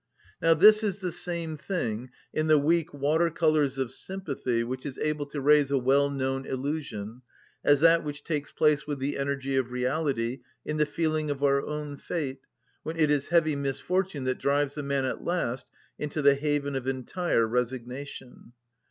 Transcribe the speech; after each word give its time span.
Now 0.41 0.55
this 0.55 0.81
is 0.81 0.97
the 0.97 1.11
same 1.11 1.57
thing, 1.57 2.09
in 2.33 2.47
the 2.47 2.57
weak 2.57 2.89
water‐colours 2.89 3.77
of 3.77 3.91
sympathy 3.91 4.63
which 4.63 4.83
is 4.83 4.97
able 4.97 5.27
to 5.27 5.39
raise 5.39 5.69
a 5.69 5.75
well‐known 5.75 6.47
illusion, 6.47 7.21
as 7.63 7.81
that 7.81 8.03
which 8.03 8.23
takes 8.23 8.51
place 8.51 8.87
with 8.87 8.97
the 8.97 9.15
energy 9.15 9.57
of 9.57 9.69
reality 9.69 10.39
in 10.65 10.77
the 10.77 10.87
feeling 10.87 11.29
of 11.29 11.43
our 11.43 11.61
own 11.63 11.97
fate 11.97 12.39
when 12.81 12.97
it 12.97 13.11
is 13.11 13.27
heavy 13.27 13.55
misfortune 13.55 14.23
that 14.23 14.39
drives 14.39 14.73
the 14.73 14.81
man 14.81 15.05
at 15.05 15.23
last 15.23 15.69
into 15.99 16.23
the 16.23 16.33
haven 16.33 16.75
of 16.75 16.87
entire 16.87 17.45
resignation. 17.45 18.53